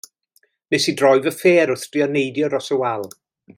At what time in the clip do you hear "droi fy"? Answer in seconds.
1.01-1.33